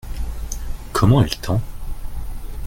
Comment 0.93 1.21
est 1.21 1.31
le 1.35 1.39
temps? 1.45 1.61